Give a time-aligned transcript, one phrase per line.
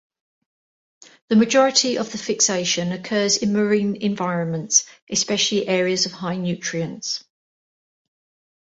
[1.27, 7.23] The majority of the fixation occurs in marine environments, especially areas of high nutrients.